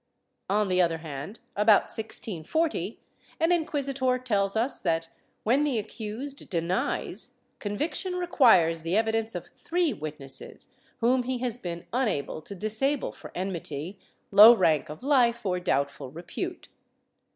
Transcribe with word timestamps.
^ 0.01 0.03
On 0.49 0.67
the 0.67 0.81
other 0.81 0.97
hand, 0.97 1.41
about 1.55 1.83
1640, 1.95 2.99
an 3.39 3.51
inquisitor 3.51 4.17
tells 4.17 4.55
us 4.55 4.81
that, 4.81 5.09
when 5.43 5.63
the 5.63 5.77
accused 5.77 6.49
denies, 6.49 7.33
conviction 7.59 8.15
requires 8.15 8.81
the 8.81 8.97
evidence 8.97 9.35
of 9.35 9.49
three 9.55 9.93
witnesses 9.93 10.73
whom 11.01 11.21
he 11.21 11.37
has 11.37 11.59
been 11.59 11.85
unable 11.93 12.41
to 12.41 12.55
disable 12.55 13.11
for 13.11 13.31
enmity, 13.35 13.99
low 14.31 14.55
rank 14.55 14.89
of 14.89 15.01
hfe, 15.01 15.45
or 15.45 15.59
doubtful 15.59 16.09
repute. 16.09 16.67